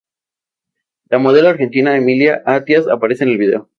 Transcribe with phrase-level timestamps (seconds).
[1.11, 3.69] La modelo argentina Emilia Attias aparece en el vídeo.